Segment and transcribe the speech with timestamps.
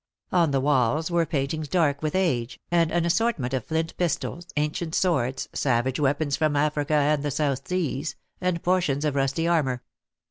[0.31, 4.95] On the walls were paintings dark with age, and an assortment of flint pistols, ancient
[4.95, 9.83] swords, savage weapons from Africa and the South Seas, and portions of rusty armour.